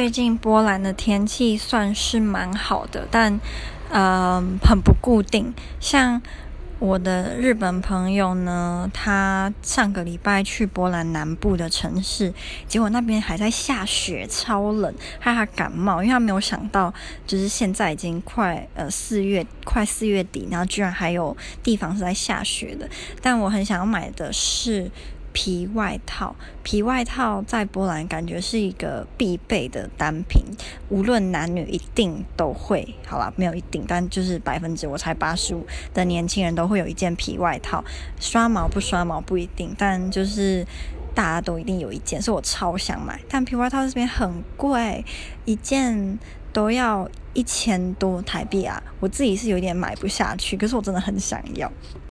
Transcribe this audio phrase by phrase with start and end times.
[0.00, 3.38] 最近波兰的天气算是蛮好的，但
[3.90, 5.52] 呃很不固定。
[5.78, 6.22] 像
[6.78, 12.32] 我的日本朋友呢，他上个礼拜去波兰南部的城市，
[12.66, 16.94] 结果那边还在下雪，超冷，害他感冒，因为他没有想到，
[17.26, 22.88] 就是现在已经快呃四月，快四月底，然后居然还有地方是在下雪的。
[23.20, 24.90] 但我很想要买的是。
[25.32, 30.42] 皮外套，皮外套在波兰感觉是一个必备的单品，
[30.88, 32.94] 无论男女一定都会。
[33.06, 37.84] 好啦，没有一定，但就是百分之我猜八十五的年轻人都会有一件皮外套。
[38.18, 40.66] 刷毛不刷毛不一定，但就是
[41.14, 43.20] 大家都一定有一件，所以我超想买。
[43.28, 45.04] 但皮外套这边很贵，
[45.44, 46.18] 一件
[46.52, 48.82] 都要一千多台币啊！
[48.98, 51.70] 我自己是有点买不下去，可是我真的很想要。